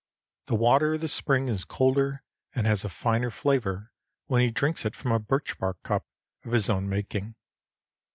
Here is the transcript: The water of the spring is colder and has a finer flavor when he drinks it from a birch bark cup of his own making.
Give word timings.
The 0.47 0.55
water 0.55 0.95
of 0.95 1.01
the 1.01 1.07
spring 1.07 1.47
is 1.47 1.63
colder 1.63 2.23
and 2.55 2.65
has 2.65 2.83
a 2.83 2.89
finer 2.89 3.29
flavor 3.29 3.91
when 4.25 4.41
he 4.41 4.49
drinks 4.49 4.83
it 4.83 4.95
from 4.95 5.11
a 5.11 5.19
birch 5.19 5.59
bark 5.59 5.77
cup 5.83 6.07
of 6.43 6.53
his 6.53 6.71
own 6.71 6.89
making. 6.89 7.35